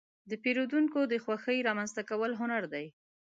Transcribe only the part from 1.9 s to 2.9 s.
کول هنر دی.